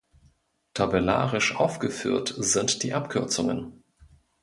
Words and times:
Tabellarisch 0.73 1.55
aufgeführt 1.57 2.33
sind 2.35 2.81
die 2.81 2.95
Abkürzungen. 2.95 3.83